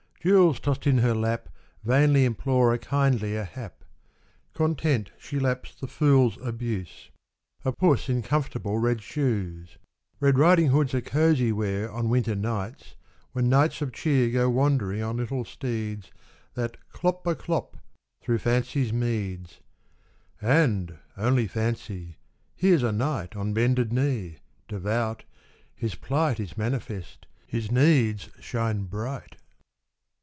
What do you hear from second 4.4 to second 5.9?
Content she laps the